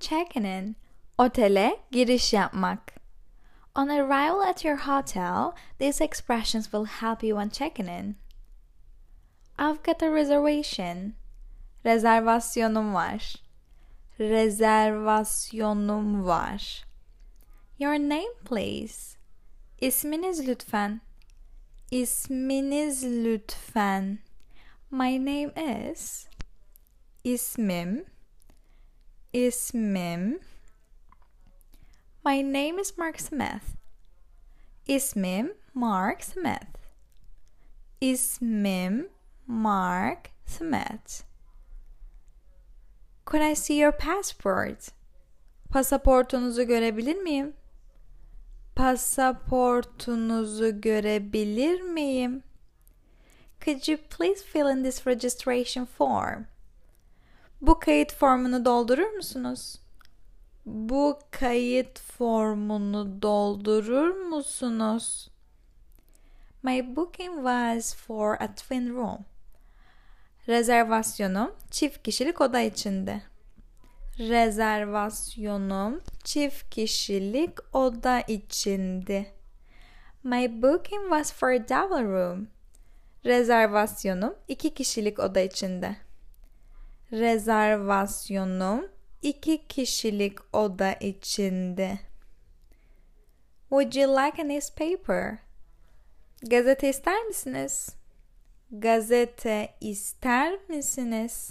[0.00, 0.76] Checking in.
[1.18, 2.94] Otele giriş yapmak.
[3.74, 8.16] On arrival at your hotel, these expressions will help you when checking in.
[9.58, 11.14] I've got a reservation.
[11.84, 13.36] Rezervasyonum var.
[14.18, 16.84] Rezervasyonum var.
[17.78, 19.16] Your name please.
[19.80, 21.00] İsminiz lütfen.
[21.90, 24.18] İsminiz lütfen.
[24.90, 25.52] My name
[25.90, 26.26] is.
[27.24, 28.04] İsmim.
[29.32, 30.40] İsmim.
[32.24, 33.64] My name is Mark Smith.
[34.86, 36.78] İsmim Mark Smith.
[38.00, 39.08] İsmim
[39.46, 41.22] Mark Smith.
[43.26, 44.88] Could I see your passport?
[45.70, 47.52] Pasaportunuzu görebilir miyim?
[48.76, 52.42] Pasaportunuzu görebilir miyim?
[53.64, 56.46] Could you please fill in this registration form?
[57.60, 59.78] Bu kayıt formunu doldurur musunuz?
[60.66, 65.30] Bu kayıt formunu doldurur musunuz?
[66.62, 69.24] My booking was for a twin room.
[70.48, 73.22] Rezervasyonum çift kişilik oda içinde.
[74.18, 79.32] Rezervasyonum çift kişilik oda içindi.
[80.22, 82.48] My booking was for a double room.
[83.24, 85.96] Rezervasyonum iki kişilik oda içinde.
[87.12, 88.88] Rezervasyonum
[89.22, 91.98] iki kişilik oda içinde.
[93.68, 95.38] Would you like a newspaper?
[96.42, 97.88] Gazete ister misiniz?
[98.70, 101.50] Gazete ister misiniz?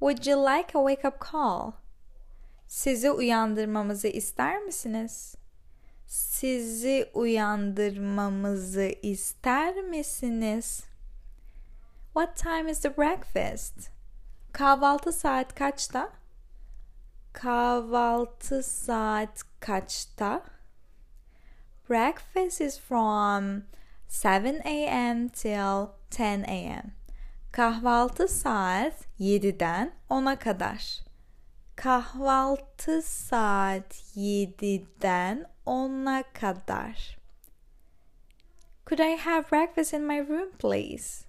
[0.00, 1.72] Would you like a wake-up call?
[2.68, 5.34] Sizi uyandırmamızı ister misiniz?
[6.06, 10.87] Sizi uyandırmamızı ister misiniz?
[12.18, 13.90] What time is the breakfast?
[14.52, 16.12] Kahvaltı saat kaçta?
[17.32, 20.42] Kahvaltı saat kaçta?
[21.88, 23.62] Breakfast is from
[24.08, 25.28] 7 a.m.
[25.28, 26.90] till 10 a.m.
[27.52, 31.00] Kahvaltı saat 7'den 10'a kadar.
[31.76, 37.18] Kahvaltı saat 7'den 10'a kadar.
[38.86, 41.27] Could I have breakfast in my room please?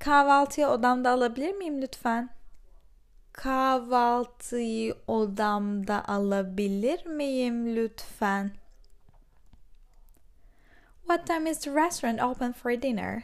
[0.00, 2.30] Kahvaltıyı odamda alabilir miyim lütfen?
[3.32, 8.50] Kahvaltıyı odamda alabilir miyim lütfen?
[11.00, 13.22] What time is the restaurant open for dinner?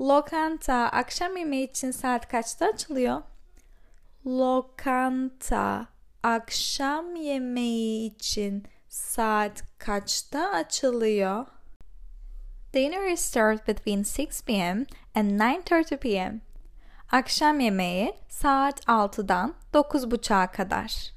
[0.00, 3.22] Lokanta akşam yemeği için saat kaçta açılıyor?
[4.26, 5.86] Lokanta
[6.22, 11.46] akşam yemeği için saat kaçta açılıyor?
[12.72, 14.86] Dinner is served between 6 p.m.
[15.14, 16.40] and 9.30 p.m.
[17.12, 21.12] Akşam yemeği saat 6'dan 9.30'a kadar.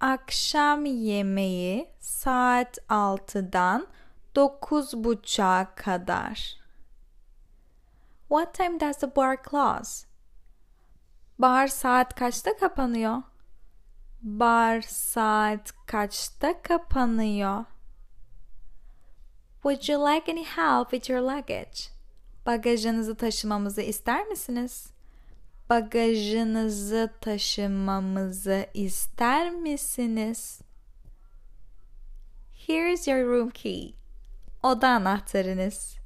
[0.00, 3.86] Akşam yemeği saat 6'dan
[4.34, 6.56] 9.30'a kadar.
[8.28, 10.06] What time does the bar close?
[11.38, 13.22] Bar saat kaçta kapanıyor?
[14.22, 17.64] Bar saat kaçta kapanıyor?
[19.66, 21.90] Would you like any help with your luggage?
[22.46, 24.90] Bagajınızı taşımamızı ister misiniz?
[25.70, 30.60] Bagajınızı taşımamızı ister misiniz?
[32.66, 33.94] Here's your room key.
[34.62, 35.96] Oda anahtarınız.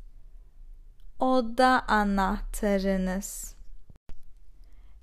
[1.18, 3.54] Oda anahtarınız.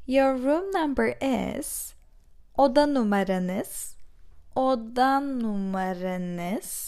[0.07, 1.94] Your room number is
[2.57, 3.96] Oda numaranız.
[4.56, 6.86] Oda numaranız.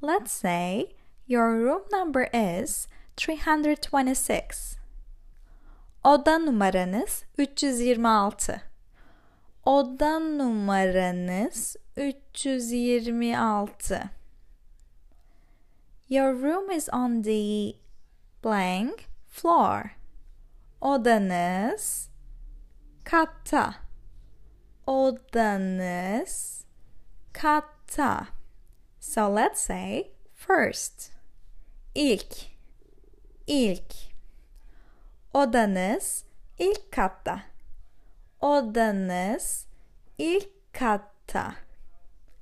[0.00, 0.94] Let's say
[1.26, 4.76] your room number is 326.
[6.04, 8.60] Oda numaranız 326.
[9.64, 13.92] Oda numaranız 326.
[16.08, 17.74] Your room is on the
[18.42, 19.94] blank floor.
[20.80, 22.08] Odanız
[23.04, 23.74] katta.
[24.86, 26.64] Odanız
[27.32, 28.26] katta.
[29.00, 31.10] So let's say first.
[31.94, 32.50] İlk.
[33.46, 33.94] İlk.
[35.34, 36.24] Odanız
[36.58, 37.42] ilk katta.
[38.40, 39.66] Odanız
[40.18, 41.54] ilk katta.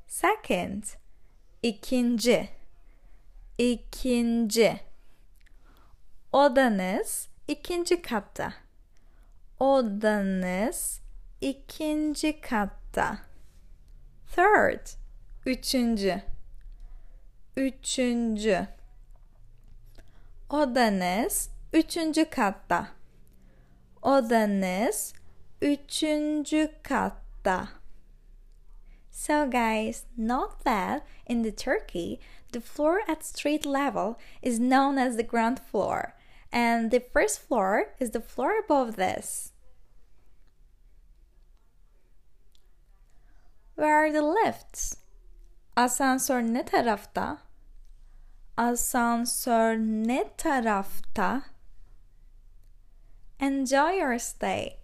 [0.06, 0.82] Second.
[1.62, 2.48] İkinci.
[3.58, 4.80] İkinci.
[6.32, 8.54] Odanız ikinci katta.
[9.60, 11.00] Odanız
[11.40, 13.18] ikinci katta.
[14.34, 14.86] Third.
[15.46, 16.22] Üçüncü.
[17.58, 18.66] Üçüncü.
[20.50, 22.88] Odanız üçüncü katta.
[24.02, 25.14] Odanız
[25.62, 27.68] Üçüncü katta.
[29.10, 32.20] So guys, note that in the Turkey,
[32.52, 36.14] the floor at street level is known as the ground floor,
[36.52, 39.52] and the first floor is the floor above this.
[43.74, 44.96] Where are the lifts?
[45.76, 47.47] Asansör ne tarafta?
[48.58, 51.42] Asansör ne tarafta?
[53.40, 54.76] Enjoy your stay.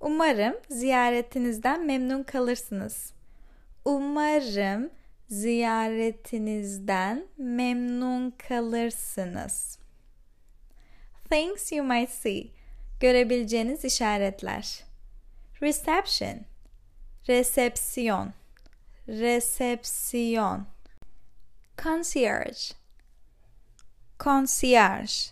[0.00, 3.12] Umarım ziyaretinizden memnun kalırsınız.
[3.84, 4.90] Umarım
[5.28, 9.78] ziyaretinizden memnun kalırsınız.
[11.30, 12.46] Things you might see.
[13.00, 14.84] Görebileceğiniz işaretler.
[15.62, 16.40] Reception.
[17.28, 18.32] Resepsiyon.
[19.08, 20.77] Resepsiyon.
[21.78, 22.74] Concierge.
[24.18, 25.30] Concierge.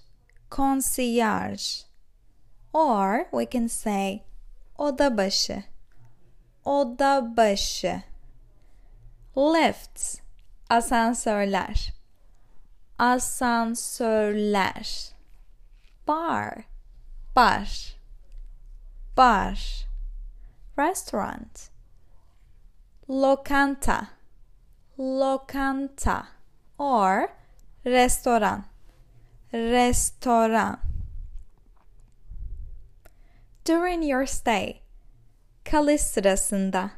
[0.49, 1.83] Concierge.
[2.73, 4.23] Or we can say
[4.79, 5.65] oda başı.
[6.65, 8.03] Oda başı.
[9.37, 10.21] Lifts.
[10.71, 11.93] Asansörler.
[12.99, 14.87] Asansörler.
[16.07, 16.65] Bar.
[17.35, 17.97] Bar.
[19.17, 19.59] Bar.
[20.79, 21.71] Restaurant.
[23.09, 24.07] Lokanta.
[24.97, 26.36] Lokanta.
[26.79, 27.33] Or
[27.85, 28.65] restoran.
[29.53, 30.79] Restoran.
[33.65, 34.83] During your stay.
[35.65, 36.91] Kalış sırasında.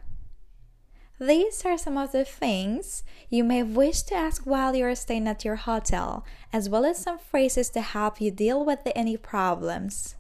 [1.21, 5.45] These are some of the things you may wish to ask while you're staying at
[5.45, 10.15] your hotel, as well as some phrases to help you deal with any problems.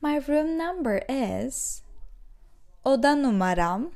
[0.00, 1.82] My room number is
[2.86, 3.90] Oda numaram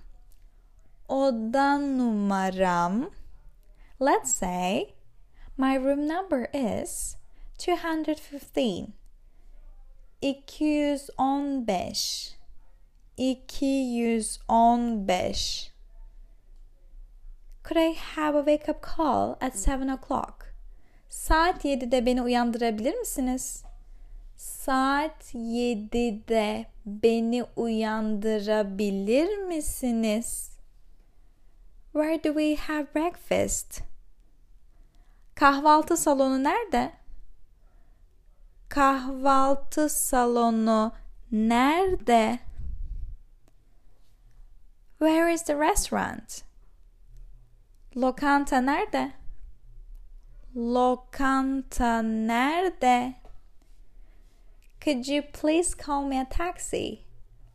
[1.09, 3.11] Oda numaram
[4.03, 4.95] Let's say
[5.57, 7.17] my room number is
[7.59, 8.95] 215
[10.21, 12.35] 215
[13.17, 15.71] 215
[17.63, 20.47] Could I have a wake up call at 7 o'clock?
[21.09, 23.65] Saat 7'de beni uyandırabilir misiniz?
[24.37, 30.51] Saat 7'de beni uyandırabilir misiniz?
[31.93, 33.92] Where do we have breakfast?
[35.35, 36.93] Kahvaltı salonu nerede?
[38.69, 40.93] Kahvaltı salonu
[41.33, 42.39] nerede?
[44.99, 46.43] Where is the restaurant?
[47.97, 49.13] Lokanta nerede?
[50.57, 53.15] Lokanta nerede?
[54.85, 56.99] Could you please call me a taxi?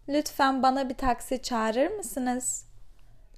[0.09, 2.66] Lütfen bana bir taksi çağırır mısınız?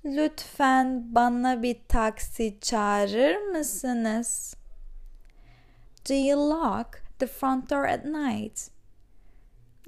[0.06, 4.56] Lütfen bana bir taksi çağırır mısınız?
[6.10, 8.72] Do you lock the front door at night?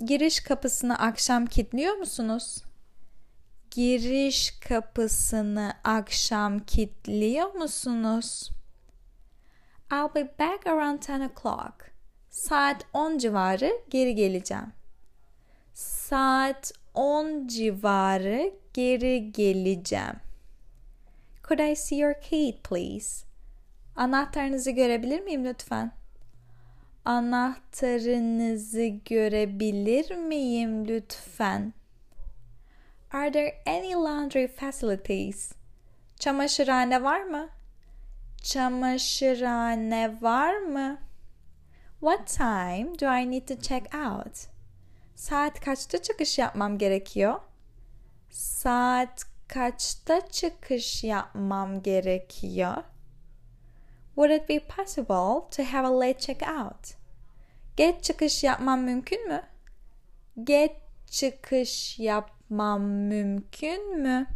[0.05, 2.63] Giriş kapısını akşam kilitliyor musunuz?
[3.71, 8.51] Giriş kapısını akşam kilitliyor musunuz?
[9.91, 11.91] I'll be back around 10 o'clock.
[12.29, 14.73] Saat 10 civarı geri geleceğim.
[15.73, 20.15] Saat 10 civarı geri geleceğim.
[21.47, 23.25] Could I see your key please?
[23.95, 25.91] Anahtarınızı görebilir miyim lütfen?
[27.05, 31.73] Anahtarınızı görebilir miyim lütfen?
[33.11, 35.51] Are there any laundry facilities?
[36.19, 37.49] Çamaşırhane var mı?
[38.43, 40.97] Çamaşırhane var mı?
[41.99, 44.50] What time do I need to check out?
[45.21, 47.39] Saat kaçta çıkış yapmam gerekiyor?
[48.29, 52.83] Saat kaçta çıkış yapmam gerekiyor?
[54.15, 56.93] Would it be possible to have a late check out?
[57.77, 59.43] Geç çıkış yapmam mümkün mü?
[60.43, 60.71] Geç
[61.07, 64.27] çıkış yapmam mümkün mü?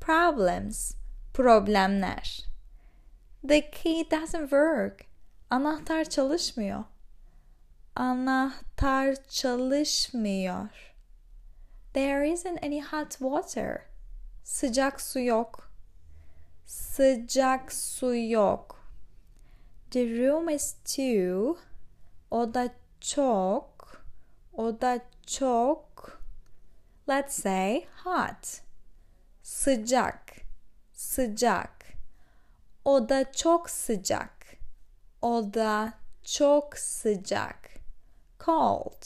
[0.00, 0.94] Problems,
[1.34, 2.46] problemler.
[3.48, 5.04] The key doesn't work.
[5.50, 6.84] Anahtar çalışmıyor.
[7.96, 10.94] Anahtar çalışmıyor.
[11.92, 13.82] There isn't any hot water.
[14.44, 15.70] Sıcak su yok.
[16.66, 18.84] Sıcak su yok.
[19.90, 21.58] The room is too.
[22.30, 22.68] Oda
[23.00, 24.02] çok.
[24.52, 26.20] Oda çok.
[27.08, 28.60] Let's say hot.
[29.42, 30.32] Sıcak.
[30.92, 31.84] Sıcak.
[32.84, 34.46] Oda çok sıcak.
[35.22, 35.92] Oda
[36.24, 37.73] çok sıcak.
[38.44, 39.02] Cold.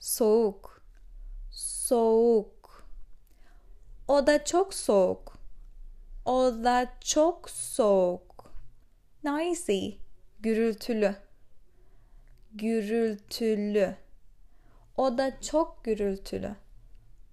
[0.00, 0.82] Soğuk.
[1.52, 2.86] Soğuk.
[4.08, 5.38] Oda çok soğuk.
[6.24, 8.52] Oda çok soğuk.
[9.24, 9.88] Noisy.
[10.40, 11.16] Gürültülü.
[12.52, 13.96] Gürültülü.
[14.96, 16.54] O da çok gürültülü.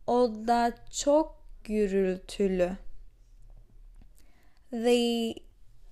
[0.08, 2.78] O da çok gürültülü.
[4.72, 5.34] The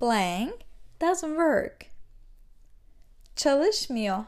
[0.02, 0.62] blank
[1.02, 1.86] doesn't work.
[3.36, 4.24] Çalışmıyor.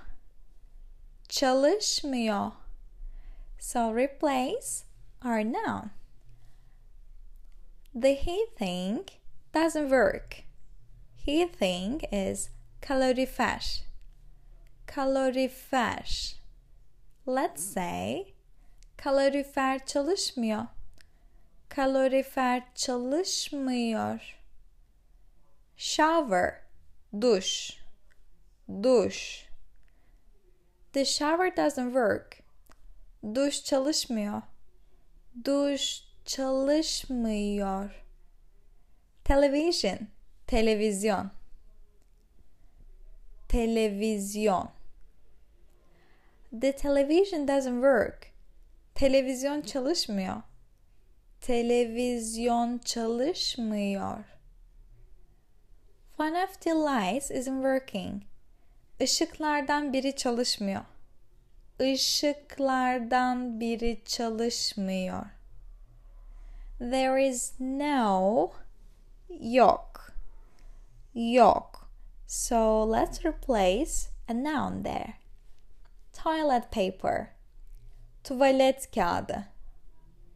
[1.29, 2.51] Çalışmıyor.
[3.59, 4.83] So replace
[5.23, 5.91] our noun.
[7.95, 9.09] The he thing
[9.53, 10.43] doesn't work.
[11.15, 12.49] He thing is
[12.81, 13.83] kalorifer.
[14.87, 16.35] Kalorifer.
[17.25, 18.33] Let's say
[18.97, 20.65] kalorifer çalışmıyor.
[21.69, 24.39] Kalorifer çalışmıyor.
[25.77, 26.61] Shower,
[27.21, 27.77] duş,
[28.83, 29.45] duş.
[30.93, 32.43] The shower doesn't work.
[33.35, 34.41] Duş çalışmıyor.
[35.45, 38.05] Duş çalışmıyor.
[39.23, 39.99] Television,
[40.47, 41.31] televizyon.
[43.49, 44.69] Televizyon.
[46.61, 48.31] The television doesn't work.
[48.95, 50.41] Televizyon çalışmıyor.
[51.41, 54.23] Televizyon çalışmıyor.
[56.19, 58.32] One of the lights isn't working.
[58.99, 60.81] Işıklardan biri çalışmıyor.
[61.79, 65.25] Işıklardan biri çalışmıyor.
[66.79, 68.51] There is no
[69.39, 70.11] yok.
[71.13, 71.89] Yok.
[72.27, 73.91] So let's replace
[74.29, 75.13] a noun there.
[76.13, 77.27] Toilet paper.
[78.23, 79.43] Tuvalet kağıdı.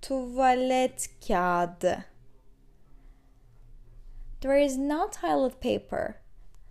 [0.01, 2.05] Tuvalet kağıdı.
[4.41, 6.13] There is no toilet paper.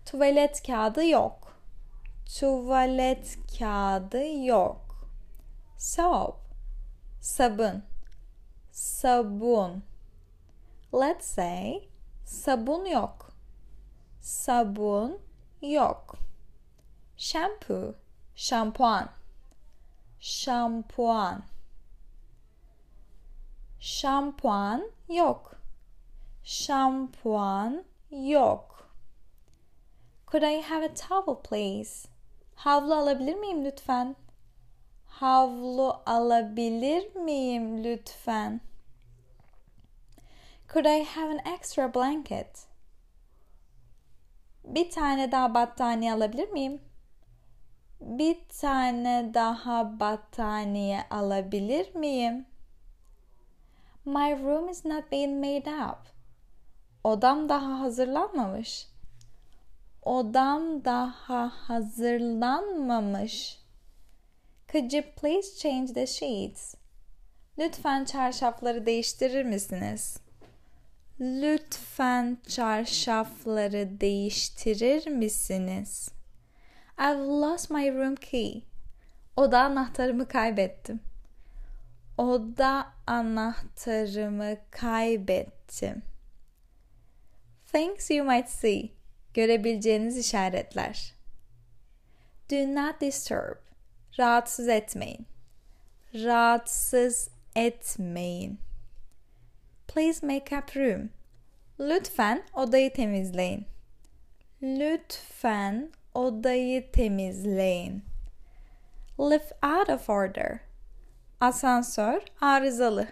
[0.04, 1.45] Tuvalet kağıdı yok.
[2.34, 5.08] Tuvalet kağıdı yok.
[5.78, 6.40] Soap.
[7.20, 7.82] Sabun.
[8.72, 9.82] Sabun.
[10.94, 11.88] Let's say
[12.24, 13.30] sabun yok.
[14.20, 15.18] Sabun
[15.62, 16.16] yok.
[17.16, 17.94] Shampoo.
[18.34, 19.08] Şampuan.
[20.20, 21.44] Şampuan.
[23.80, 25.56] Şampuan yok.
[26.44, 28.90] Şampuan yok.
[30.26, 32.08] Could I have a towel please?
[32.56, 34.16] Havlu alabilir miyim lütfen?
[35.06, 38.60] Havlu alabilir miyim lütfen?
[40.72, 42.66] Could I have an extra blanket?
[44.64, 46.80] Bir tane daha battaniye alabilir miyim?
[48.00, 52.46] Bir tane daha battaniye alabilir miyim?
[54.04, 55.98] My room is not being made up.
[57.04, 58.86] Odam daha hazırlanmamış.
[60.06, 63.58] Odam daha hazırlanmamış.
[64.72, 66.74] Could you please change the sheets?
[67.58, 70.20] Lütfen çarşafları değiştirir misiniz?
[71.20, 76.08] Lütfen çarşafları değiştirir misiniz?
[76.98, 78.64] I've lost my room key.
[79.36, 81.00] Oda anahtarımı kaybettim.
[82.18, 86.02] Oda anahtarımı kaybettim.
[87.72, 88.95] Things you might see.
[89.36, 91.14] Görebileceğiniz işaretler.
[92.50, 93.56] Do not disturb.
[94.18, 95.26] Rahatsız etmeyin.
[96.14, 98.60] Rahatsız etmeyin.
[99.88, 101.10] Please make up room.
[101.80, 103.66] Lütfen odayı temizleyin.
[104.62, 108.04] Lütfen odayı temizleyin.
[109.20, 110.60] Lift out of order.
[111.40, 113.08] Asansör arızalı.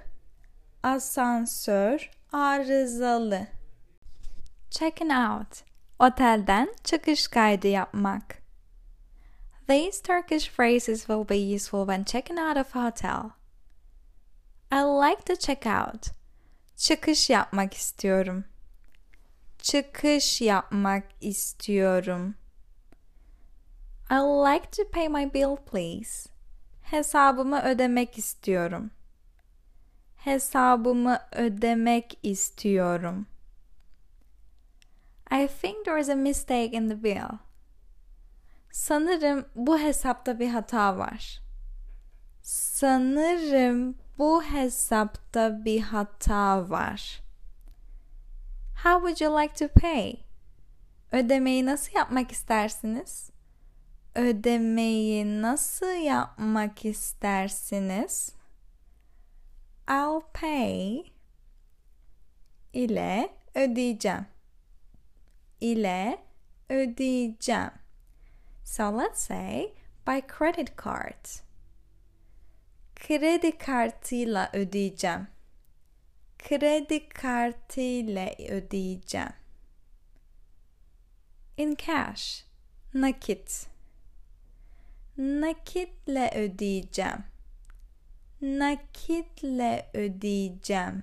[0.83, 3.47] Asansör arızalı.
[4.71, 5.74] Checking out.
[5.99, 8.45] Otelden çıkış kaydı yapmak.
[9.69, 13.31] These Turkish phrases will be useful when checking out of a hotel.
[14.73, 16.07] I like to check out.
[16.77, 18.45] Çıkış yapmak istiyorum.
[19.59, 22.35] Çıkış yapmak istiyorum.
[24.11, 26.31] I like to pay my bill please.
[26.83, 28.91] Hesabımı ödemek istiyorum.
[30.17, 33.27] Hesabımı ödemek istiyorum.
[35.35, 37.39] I think there is a mistake in the bill.
[38.71, 41.41] Sanırım bu hesapta bir hata var.
[42.43, 47.23] Sanırım bu hesapta bir hata var.
[48.85, 50.17] How would you like to pay?
[51.13, 53.31] Ödemeyi nasıl yapmak istersiniz?
[54.15, 58.33] Ödemeyi nasıl yapmak istersiniz?
[59.91, 61.05] I'll pay
[62.73, 64.34] ile ödeyeceğim.
[65.65, 66.19] İle
[66.69, 67.71] ödeyeceğim.
[68.65, 69.73] So let's say
[70.07, 71.25] by credit card.
[72.97, 75.27] Kredi kartıyla ödeyeceğim.
[76.39, 79.33] Kredi kartıyla ödeyeceğim.
[81.57, 82.45] In cash.
[82.95, 83.67] Nakit.
[85.17, 87.25] Nakitle ödeyeceğim.
[88.43, 91.03] Nakitle ödeyeceğim.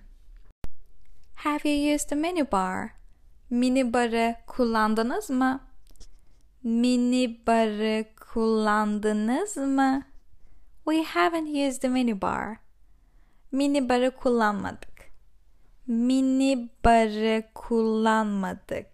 [1.36, 3.01] Have you used the menu bar?
[3.52, 5.60] Mini barı kullandınız mı?
[6.64, 10.04] Mini barı kullandınız mı?
[10.86, 12.58] We haven't used the mini bar.
[13.52, 15.12] Mini barı kullanmadık.
[15.88, 18.92] Mini barı kullanmadık.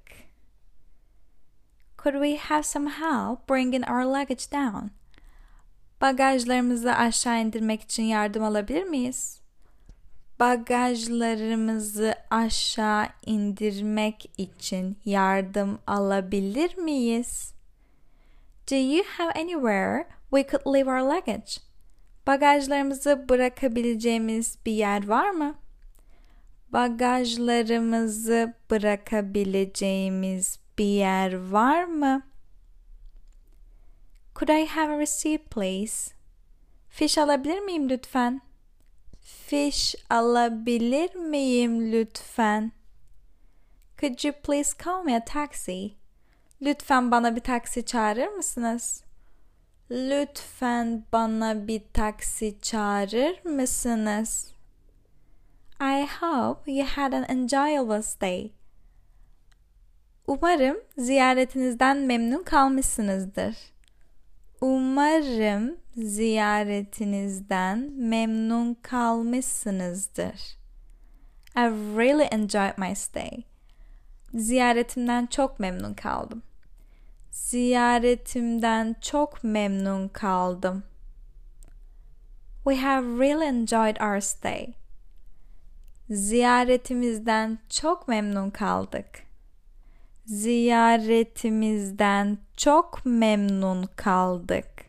[2.03, 4.87] Could we have some help bringing our luggage down?
[6.01, 9.41] Bagajlarımızı aşağı indirmek için yardım alabilir miyiz?
[10.39, 17.53] Bagajlarımızı aşağı indirmek için yardım alabilir miyiz?
[18.71, 21.51] Do you have anywhere we could leave our luggage?
[22.27, 25.55] Bagajlarımızı bırakabileceğimiz bir yer var mı?
[26.69, 32.21] Bagajlarımızı bırakabileceğimiz bir yer var mı?
[34.35, 36.13] Could I have a receipt please?
[36.89, 38.46] Fiş alabilir miyim lütfen?
[39.27, 42.71] Fiş alabilir miyim lütfen?
[44.01, 45.93] Could you please call me a taxi?
[46.61, 49.03] Lütfen bana bir taksi çağırır mısınız?
[49.91, 54.51] Lütfen bana bir taksi çağırır mısınız?
[55.81, 58.51] I hope you had an enjoyable stay.
[60.27, 63.55] Umarım ziyaretinizden memnun kalmışsınızdır.
[64.61, 70.57] Umarım ziyaretinizden memnun kalmışsınızdır.
[71.55, 73.43] I've really enjoyed my stay.
[74.33, 76.43] Ziyaretimden çok memnun kaldım.
[77.31, 80.83] Ziyaretimden çok memnun kaldım.
[82.63, 84.73] We have really enjoyed our stay.
[86.09, 89.23] Ziyaretimizden çok memnun kaldık.
[90.25, 94.86] Ziyaretimizden çok memnun kaldık.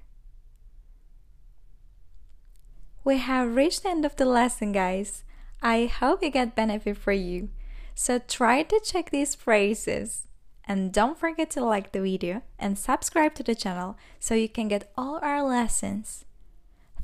[3.08, 5.24] We have reached the end of the lesson, guys.
[5.62, 7.48] I hope you get benefit for you.
[7.94, 10.26] So try to check these phrases.
[10.66, 14.68] And don't forget to like the video and subscribe to the channel so you can
[14.68, 16.26] get all our lessons.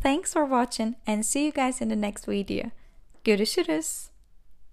[0.02, 2.70] Thanks for watching and see you guys in the next video.
[3.24, 4.13] Görüşürüz.